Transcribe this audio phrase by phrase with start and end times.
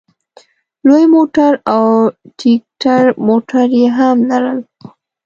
[0.87, 1.83] لوی موټر او
[2.39, 4.59] ټیکټر موټر یې هم لرل.